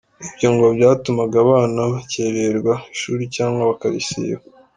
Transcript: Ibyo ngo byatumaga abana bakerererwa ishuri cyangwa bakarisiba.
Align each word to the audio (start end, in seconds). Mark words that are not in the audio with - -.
Ibyo 0.27 0.47
ngo 0.53 0.65
byatumaga 0.75 1.35
abana 1.45 1.79
bakerererwa 1.93 2.73
ishuri 2.93 3.23
cyangwa 3.35 3.61
bakarisiba. 3.69 4.39